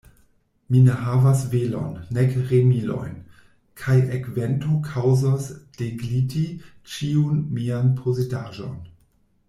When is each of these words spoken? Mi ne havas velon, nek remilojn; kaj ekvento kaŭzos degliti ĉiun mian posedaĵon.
Mi 0.75 0.79
ne 0.85 0.93
havas 1.01 1.43
velon, 1.51 1.91
nek 2.17 2.33
remilojn; 2.53 3.13
kaj 3.83 3.97
ekvento 4.17 4.79
kaŭzos 4.89 5.53
degliti 5.83 6.45
ĉiun 6.95 7.47
mian 7.59 7.95
posedaĵon. 8.03 8.75